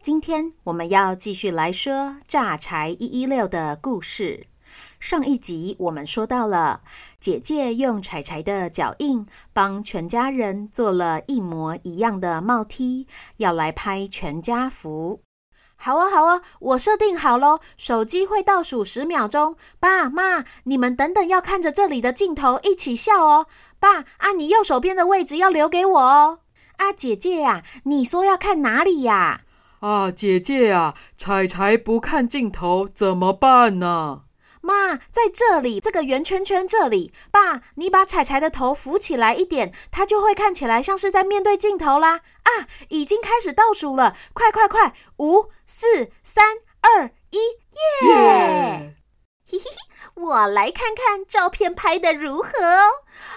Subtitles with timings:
[0.00, 4.46] 今天我们要继续来说榨柴一一六的故事。
[5.00, 6.82] 上一集我们说到了，
[7.18, 13.08] 姐姐用柴柴的脚印帮全家人做了一模一样的帽梯
[13.38, 15.20] 要来拍全家福。
[15.74, 19.56] 好啊，好啊，我设定好喽，手机会倒数十秒钟。
[19.80, 23.46] 爸妈，你们等等要看着这里的镜头一起笑哦。
[23.80, 26.40] 爸，啊，你右手边的位置要留给我哦。
[26.76, 29.14] 啊，姐姐呀，你说要看哪里呀？
[29.14, 29.47] 啊，
[30.14, 34.22] 姐姐啊，彩彩不看镜头怎么办呢？
[34.60, 37.12] 妈，在这里，这个圆圈圈这里。
[37.30, 42.16] 爸，你把彩彩的头扶起来一点，她就会看起来像是在面对镜头啦。
[42.16, 47.38] 啊，已经开始倒数了，快快快，五、四、三、二、一，
[48.08, 48.97] 耶!
[49.50, 52.50] 嘿嘿嘿，我来看看照片拍的如何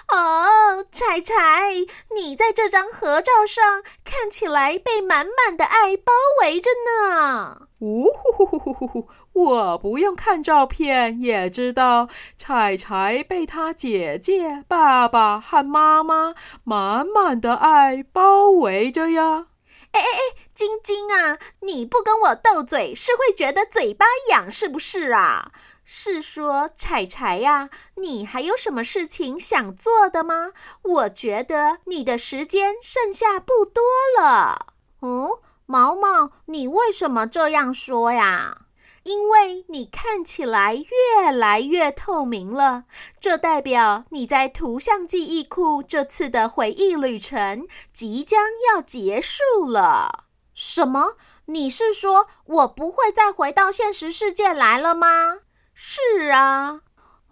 [0.10, 0.14] 哦。
[0.14, 7.68] 哦，柴柴，你在这张合照上看起来被满满的爱包围着呢。
[7.80, 9.08] 呜呼呼呼呼呼呼！
[9.32, 16.36] 我不用看照片也知道，柴柴被他姐姐、爸爸和妈妈
[16.66, 19.46] 满满的爱包围着呀。
[19.94, 20.20] 哎哎哎，
[20.54, 25.54] 晶晶啊，你不跟我斗嘴，是会觉得嘴巴痒是不是啊？
[25.94, 30.54] 是说柴柴呀，你还有什么事情想做的吗？
[30.84, 33.84] 我觉得你的时间剩下不多
[34.18, 34.68] 了。
[35.02, 38.60] 哦，毛毛，你为什么这样说呀？
[39.04, 42.86] 因为你看起来越来越透明了，
[43.20, 50.24] 这代表你在图像记忆库这次的回忆旅程即将要结束了。
[50.54, 51.18] 什么？
[51.48, 55.40] 你是说我不会再回到现实世界来了吗？
[55.74, 56.82] 是啊。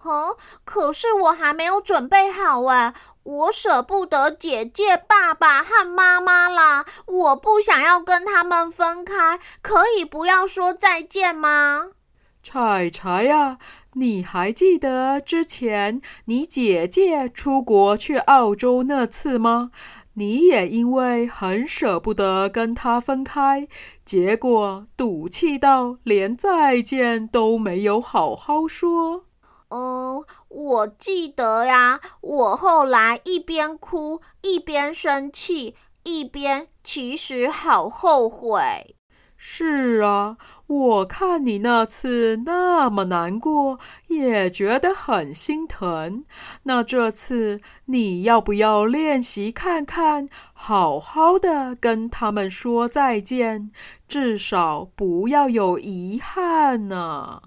[0.02, 11.90] 哦，可是我还没有准备好哎，我舍不得姐姐、爸爸和妈妈啦，我不想要跟他们分开，可以不要说再见吗？
[12.42, 13.58] 柴柴呀，
[13.96, 19.72] 你还记得之前你姐姐出国去澳洲那次吗？
[20.20, 23.70] 你也因为很舍不得跟他分开，
[24.04, 29.24] 结果赌气到连再见都没有好好说。
[29.70, 38.98] 嗯，我记得呀，我后来一边哭一边生气，一边其实好后悔。
[39.42, 40.36] 是啊，
[40.68, 46.26] 我看你那次那么难过，也觉得很心疼。
[46.64, 53.72] 那这次你要不要练习看看，好好的跟他们说再见，
[54.10, 57.42] 至少不要有遗憾呢？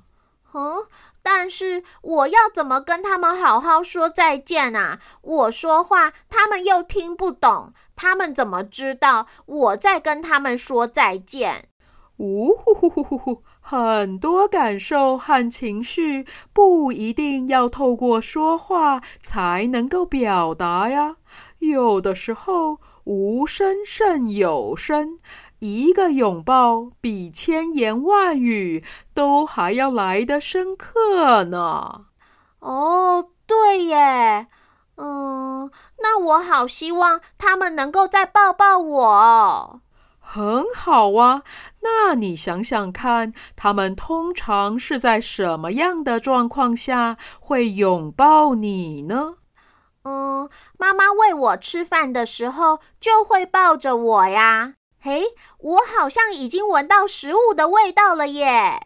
[0.55, 0.87] 嗯。
[1.25, 4.99] 但是我要怎么跟他们好好说再见啊？
[5.21, 11.69] 我说话他们又听不懂，他们怎么知道我在跟他们说再见？
[12.19, 13.43] 呜呼呼呼呼呼！
[13.61, 21.17] 很多感受和情绪不一定要透过说话才能够表达呀，
[21.59, 25.19] 有的时候无声胜有声。
[25.59, 28.85] 一个拥抱比千言万语
[29.15, 32.07] 都还要来得深刻呢。
[32.59, 34.49] 哦，对耶，
[34.97, 35.71] 嗯，
[36.01, 39.81] 那我好希望他们能够再抱抱我。
[40.25, 41.43] 很好啊，
[41.81, 49.35] 那你想想看，他们通常是在什么样的状况下会拥抱你呢？
[50.05, 50.49] 嗯，
[50.79, 54.75] 妈妈喂我吃饭的时候就会抱着我呀。
[55.01, 55.25] 嘿，
[55.59, 58.81] 我好像已经闻到食物的味道了耶！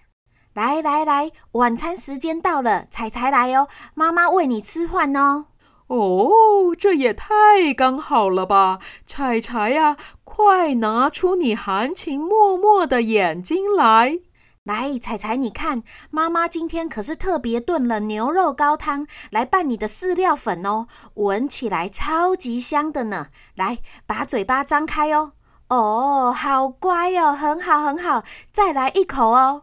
[0.55, 5.47] 来来来，晚餐时间到了，彩彩来哦，妈妈喂你吃饭哦。
[5.88, 8.81] 哦，这也太刚好了吧！
[9.06, 14.19] 柴柴呀，快拿出你含情脉脉的眼睛来！
[14.65, 23.29] 来，彩彩，你看，妈妈今天可是特别炖了牛肉高汤来拌你的饲料粉哦，闻起来超级香的呢。
[23.55, 23.79] 来，
[24.09, 25.35] 把嘴巴张开哦。
[25.69, 29.62] 哦，好乖哦，很好很好，再来一口哦。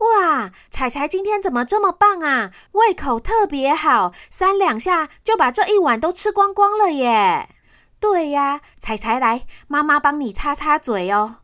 [0.00, 2.50] 哇，彩彩今天怎么这么棒啊？
[2.72, 7.48] 胃口特别好，三两下就把这一碗都吃光光了耶。
[8.00, 11.36] 对呀，彩彩来，妈妈帮你擦擦嘴哦。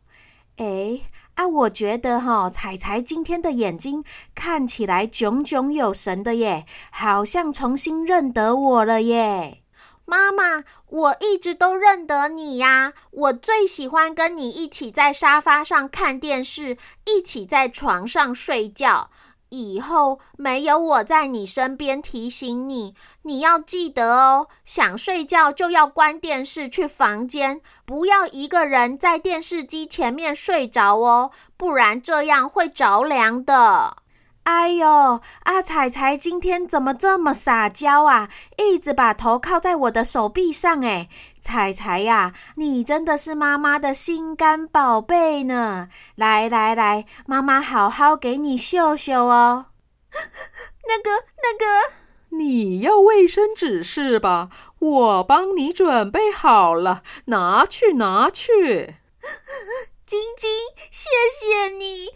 [0.57, 1.03] 诶。
[1.35, 9.61] 啊，我觉得哈，彩彩今天的眼睛看起来炯炯有神的耶，好像重新认得我了耶。
[10.09, 19.09] 妈妈，我一直都认得你呀，我最喜欢跟你一起在沙发上看电视，一起在床上睡觉。
[19.49, 24.47] 以后没有我在你身边提醒你，你要记得哦。
[24.63, 33.97] 想睡觉就要关电视，去房间，不要一个人在电视机前面睡着哦，不然这样会着凉的。
[34.47, 38.29] 哎呦，阿彩彩今天怎么这么撒娇啊？
[38.55, 41.09] 一直把头靠在我的手臂上，哎，
[41.41, 45.89] 彩彩呀，你真的是妈妈的心肝宝贝呢！
[46.15, 49.65] 来来来，妈妈好好给你秀秀哦。
[50.87, 54.49] 那个那个，你要卫生纸是吧？
[54.79, 58.95] 我帮你准备好了，拿去拿去。
[60.07, 60.49] 晶晶，
[60.89, 62.07] 谢谢你。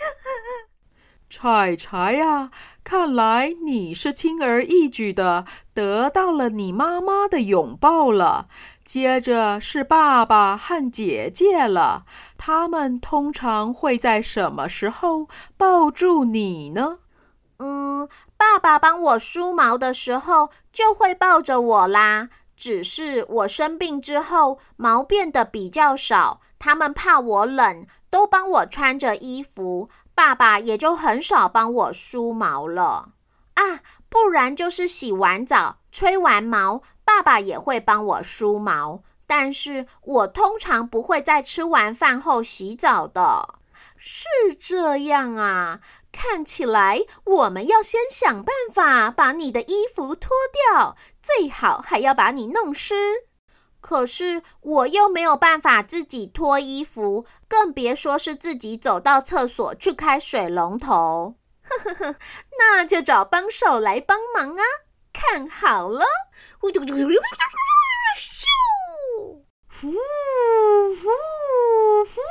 [1.34, 2.52] 彩彩呀，
[2.84, 8.48] 看来你是轻而易举的得到了你妈妈的拥抱了。
[8.84, 12.04] 接着是爸爸和姐姐了，
[12.38, 17.00] 他们通常会在什么时候抱住你呢？
[17.60, 22.28] 嗯，爸爸帮我梳毛的时候就会抱着我啦。
[22.58, 29.90] 只是我生病之后，毛变得比较少，他们怕我冷，都帮我穿着衣服。
[30.24, 33.10] 爸爸也就很少帮我梳毛了
[33.56, 39.02] 啊，不然就是洗完澡、吹完毛，爸爸也会帮我梳毛。
[39.26, 43.56] 但是我通常不会在吃完饭后洗澡的。
[43.98, 44.28] 是
[44.60, 45.80] 这样啊，
[46.12, 50.30] 看起来我们要先想办法把你的衣服脱
[50.72, 52.94] 掉，最好还要把你弄湿。
[53.82, 61.36] 可是我又没有办法自己脱衣服，更别说是自己走到厕所去开水龙头。
[61.64, 62.16] 呵呵呵，
[62.58, 64.64] 那就找帮手来帮忙啊！
[65.14, 66.06] 看好了，
[68.16, 68.46] 咻，
[69.68, 69.92] 呼
[70.96, 71.10] 呼
[72.06, 72.22] 呼，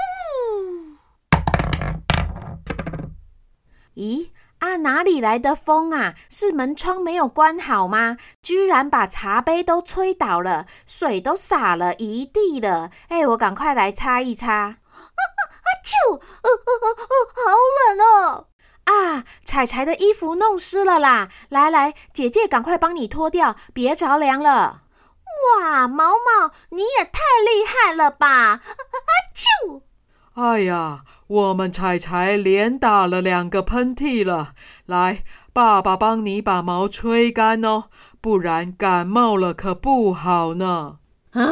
[3.94, 4.30] 咦？
[4.60, 6.14] 啊，哪里来的风啊？
[6.30, 8.16] 是门窗没有关好吗？
[8.40, 12.90] 居然把茶杯都吹倒了，水都洒了一地了。
[13.08, 14.52] 哎，我赶快来擦一擦。
[14.52, 15.40] 啊啊！
[15.50, 16.14] 啊啾！
[16.14, 18.46] 哦哦哦哦，好冷哦！
[18.84, 21.28] 啊，彩彩的衣服弄湿了啦！
[21.48, 24.82] 来来，姐姐赶快帮你脱掉，别着凉了。
[25.62, 28.28] 哇，毛毛，你也太厉害了吧！
[28.28, 29.10] 啊啊！
[29.34, 29.82] 啾！
[30.34, 31.02] 哎呀！
[31.30, 34.52] 我们彩彩连打了两个喷嚏了，
[34.86, 35.22] 来，
[35.52, 37.84] 爸爸帮你把毛吹干哦，
[38.20, 40.96] 不然感冒了可不好呢。
[41.30, 41.46] 啊！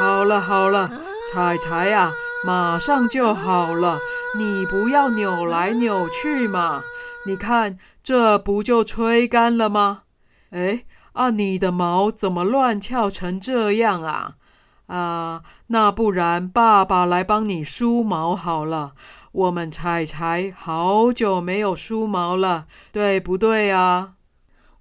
[0.00, 0.90] 好了好了，
[1.32, 2.10] 彩彩呀，
[2.44, 4.00] 马上就好了，
[4.36, 6.82] 你不要扭来扭去嘛。
[7.24, 10.02] 你看，这不就吹干了吗？
[10.50, 14.32] 哎，啊，你的毛怎么乱翘成这样啊？
[14.88, 18.92] 啊，那不然爸爸来帮你梳毛好了。
[19.32, 24.14] 我们彩彩好久没有梳毛了，对不对啊？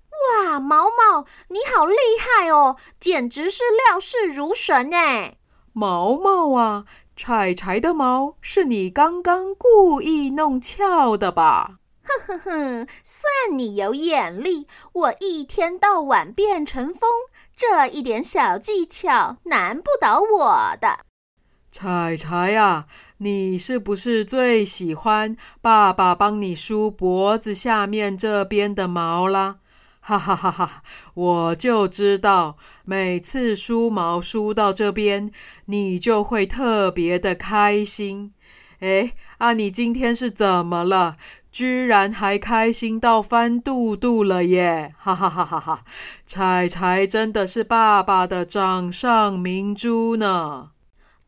[0.09, 5.37] 哇，毛毛，你好厉害哦，简直是料事如神哎！
[5.73, 6.85] 毛毛啊，
[7.15, 11.79] 彩彩的毛是你刚刚故意弄翘的吧？
[12.03, 17.09] 哼哼哼，算你有眼力，我一天到晚变成风。
[17.57, 20.99] 这一点小技巧难不倒我的。
[21.71, 22.85] 彩彩呀，
[23.17, 29.55] 你是不是最喜欢爸爸帮你梳脖子下面这边的毛啦？
[30.01, 30.83] 哈哈哈哈！
[31.15, 35.31] 我就知道，每次梳毛梳到这边，
[35.65, 38.33] 你就会特别的开心。
[38.81, 41.17] 哎，啊，你今天是怎么了？
[41.57, 44.93] 居然还开心到翻肚肚了耶！
[44.95, 45.83] 哈哈哈哈哈！
[46.23, 50.69] 彩彩真的是爸爸的掌上明珠呢。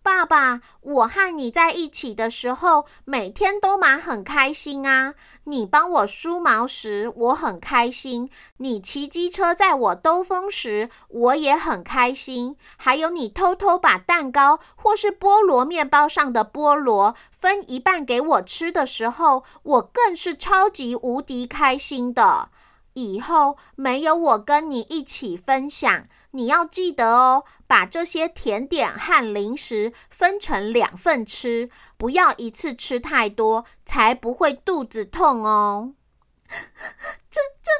[0.09, 5.13] 爸爸，我和你在一起的时候，每天都蛮很开心啊。
[5.43, 12.57] 你帮我梳毛时，我很开心；你骑机车载我兜风时，我也很开心。
[12.75, 22.49] 还有你偷偷把蛋糕或是菠萝面包上的菠萝分一半给我吃的时候，我更是超级无敌开心的。
[22.93, 26.07] 以后没有我跟你一起分享。
[26.31, 35.93] 你要记得哦，把这些甜点和零食分成两份吃，不要一次吃太多，才不会肚子痛哦。
[36.49, 37.71] 这、这、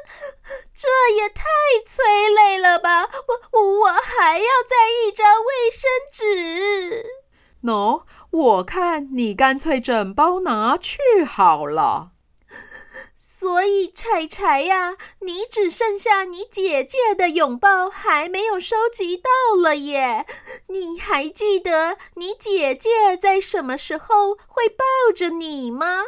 [0.74, 1.44] 这也太
[1.84, 3.02] 催泪了吧！
[3.02, 7.06] 我、我、我还要再一张卫生纸。
[7.62, 12.12] 喏，我看你干脆整包拿去好了。
[13.40, 20.26] 所以柴柴呀，你只剩下你姐姐的拥抱还没有收集到了耶。
[20.66, 24.84] 你还记得你姐姐在什么时候会抱
[25.16, 26.02] 着你吗？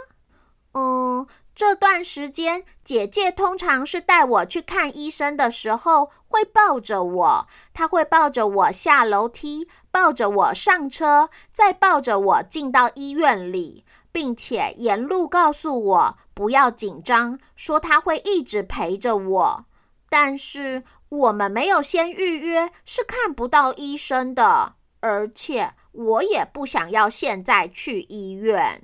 [0.75, 13.85] 嗯，这段时间姐姐通常是带我去看医生的时候会抱着我，她会抱着我下楼梯，抱着我上车，再抱着我进到医院里。
[14.12, 19.64] 并且沿路告诉我不要紧张，说他会一直陪着我。
[20.09, 24.75] 但是我们没有先预约，是看不到医生的。
[25.00, 28.83] 而且我也不想要现在去医院。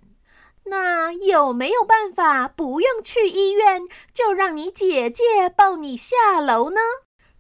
[0.64, 3.82] 那有没有办法不用去医院，
[4.12, 6.80] 就让你姐姐抱你下楼呢？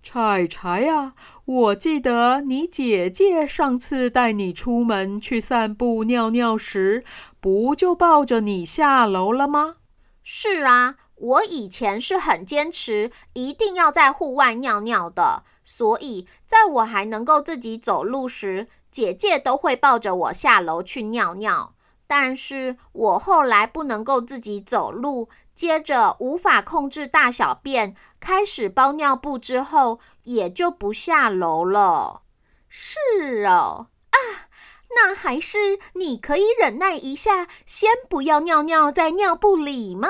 [0.00, 1.14] 柴柴呀，
[1.44, 7.04] 我记得你姐姐上次带你出门去散步尿尿时，
[7.48, 9.76] 不就抱着你下楼了吗？
[10.22, 21.74] 是啊，我以前是很坚持一定要在户外尿尿的，所以在我还能够自己走路时，姐姐都会抱着我下楼去尿尿。
[22.06, 25.30] 但是我后来不能够自己走路。
[25.54, 32.20] 接着无法控制大小便，开始包尿布之后，也就不下楼了。
[32.68, 34.18] 是哦，啊，
[34.94, 40.08] 那还是你可以忍耐一下，先不要尿尿在尿布里吗？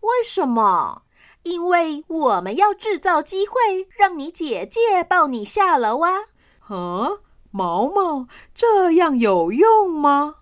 [0.00, 1.02] 为什么？
[1.42, 6.22] 因为我们要制造机会，让你姐姐抱你下楼啊。
[6.68, 10.36] 啊，毛毛，这样有用吗？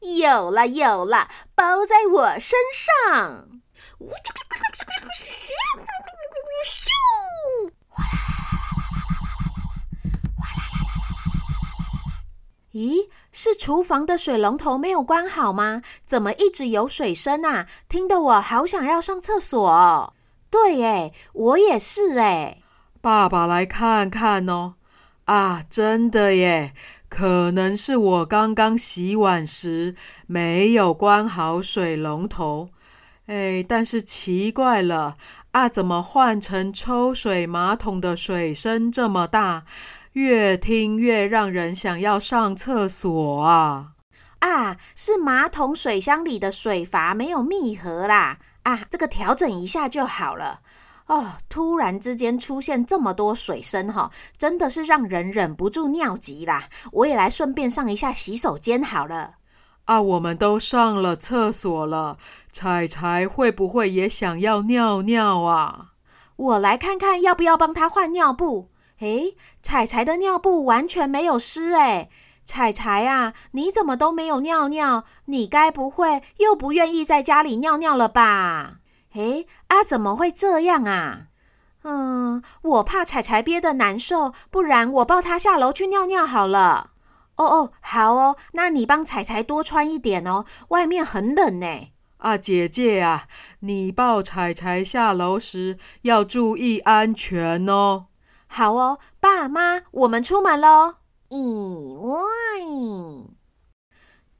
[0.00, 3.48] 有了，有了，包在我身上。
[12.72, 15.82] 咦，是厨房的水龙头没有关好吗？
[16.06, 17.66] 怎么一直有水声啊？
[17.88, 20.12] 听得我好想要上厕所哦。
[20.48, 22.58] 对，哎，我也是哎。
[23.00, 24.74] 爸爸来看看哦。
[25.24, 26.72] 啊，真的耶，
[27.08, 29.94] 可能是我刚刚洗碗时
[30.26, 32.68] 没有关好水龙头。
[33.26, 35.16] 哎，但是奇怪了
[35.52, 39.64] 啊，怎么换成抽水马桶的水声这么大？
[40.12, 43.92] 越听越让人想要上厕所啊！
[44.40, 48.38] 啊，是马桶水箱里的水阀没有密合啦！
[48.64, 50.60] 啊，这个调整一下就好了。
[51.06, 56.64] 哦，突然之间出现这么多水声哈，真的是让人忍不住尿急啦！
[56.92, 59.34] 我也来顺便上一下洗手间好了。
[59.84, 62.16] 啊，我们都上了厕所了，
[62.50, 65.92] 彩彩会不会也想要尿尿啊？
[66.36, 68.69] 我来看看要不要帮他换尿布。
[69.00, 72.08] 诶，彩彩的尿布完全没有湿诶。
[72.42, 75.04] 彩彩啊，你怎么都没有尿尿？
[75.26, 78.78] 你该不会又不愿意在家里尿尿了吧？
[79.14, 81.26] 诶，啊，怎么会这样啊？
[81.82, 86.90] 嗯，我怕彩彩憋得难受，不然我抱他下楼去尿尿好了。
[87.36, 91.88] 哦哦，好哦，那你帮彩彩多穿一点哦，外面很冷呢。
[92.18, 93.24] 啊，姐姐啊，
[93.60, 98.06] 你抱彩彩下楼时要注意安全哦。
[98.52, 100.96] 好哦，爸妈，我们出门喽。
[101.28, 103.30] 咦喂，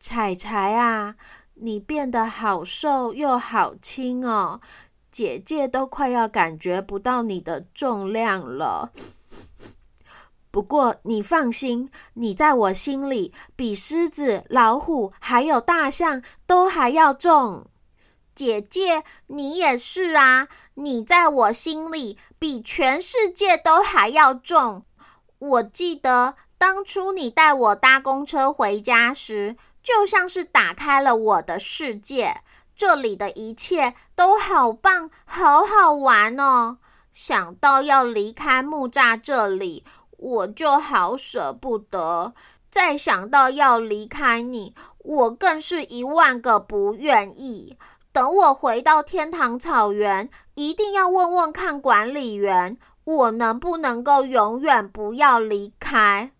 [0.00, 1.14] 彩彩啊，
[1.55, 4.61] 你变得好瘦又好轻哦，
[5.12, 8.90] 姐姐都快要感觉不到你的重量了。
[10.50, 17.69] 不过你放心，你在我心里比狮子、老虎还有大象都还要重。
[18.40, 24.87] 姐姐，你也是啊，你在我心里比全世界都还要重。
[25.38, 32.40] 我记得当初你带我搭公车回家时，就像是打开了我的世界，
[32.75, 36.78] 这里的一切都好棒，好好玩哦。
[37.12, 39.85] 想到要离开木栅这里。
[40.16, 42.35] 我就好舍不得，
[42.70, 47.75] 再想到要离开你，我更是一万个不愿意。
[48.12, 56.33] 等我回到天堂草原，一定要问问看管理员，我能不能够永远不要离开。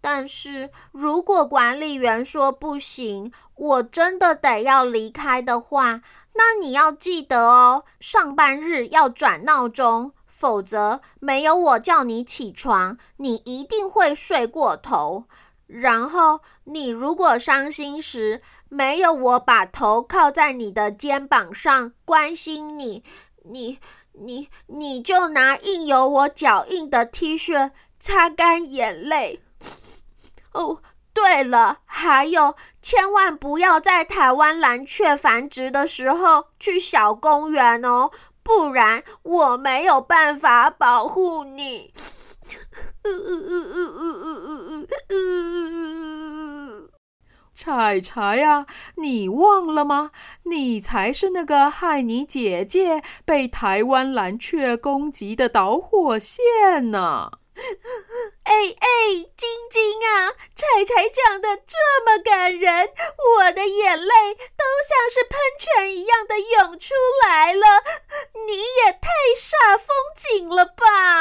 [0.00, 6.00] 但是如果管理员说不行，我真的得要离开的话，
[6.34, 15.24] 那你要记得哦，上班日要转闹钟，否则没有我叫你起床，你一定会睡过头。
[15.66, 18.40] 然后你如果伤心时，
[18.76, 23.02] 没有我把头靠在你的肩膀上关心你，
[23.44, 23.78] 你
[24.12, 29.40] 你你就拿印有我脚印的 T 恤擦干眼泪。
[30.52, 30.82] 哦，
[31.14, 38.10] 对了，还有，千万不要在台湾蓝雀繁殖的时候去小公园哦，
[38.42, 41.94] 不然我没有办法保护你。
[47.56, 50.10] 柴柴呀，你忘了吗？
[50.42, 57.30] 你才是那个害你姐姐被台湾蓝雀攻击的导火线呢！
[58.44, 58.86] 哎哎，
[59.34, 62.90] 晶晶啊，柴柴讲的这么感人，
[63.38, 66.92] 我的眼泪都像是喷泉一样的涌出
[67.24, 67.82] 来了。
[68.46, 71.15] 你也太煞风景了吧！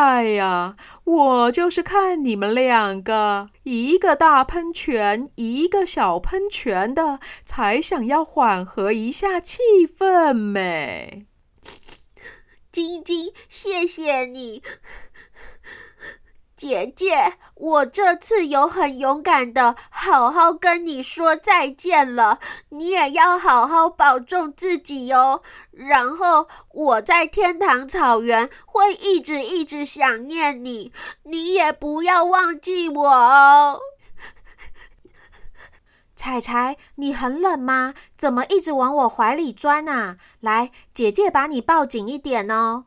[0.00, 11.26] 哎呀，我就是看你们两个，一个大喷泉，一个小喷泉的，才想要缓和一下气氛呗。
[12.70, 14.62] 晶晶，谢谢你，
[16.58, 17.34] 姐姐。
[17.54, 25.40] 我这次有很勇敢的好好跟你说再见了，你也要好好保重自己哟。
[25.70, 30.90] 然后我在天堂草原会一直一直想念你，
[31.22, 33.80] 你也不要忘记我哦。
[36.16, 37.94] 彩彩，你很冷吗？
[38.16, 40.16] 怎么一直往我怀里钻啊？
[40.40, 42.86] 来，姐姐把你抱紧一点哦。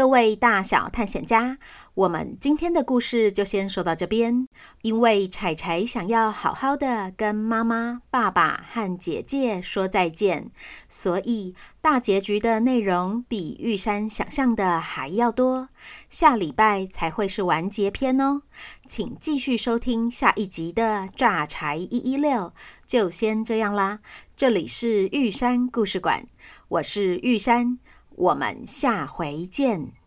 [0.00, 1.58] 各位大小探险家，
[1.92, 4.48] 我们今天的故事就先说到这边。
[4.80, 10.50] 因为柴柴想要好好的跟妈妈、爸爸和姐姐说再见，
[10.88, 15.68] 所以大结局的内容比玉山想象的还要多。
[16.08, 18.40] 下礼拜才会是完结篇哦，
[18.86, 22.54] 请继续收听下一集的炸柴一一六。
[22.86, 23.98] 就先这样啦，
[24.34, 26.26] 这里是玉山故事馆，
[26.68, 27.78] 我是玉山。
[28.16, 29.92] 我们下回见。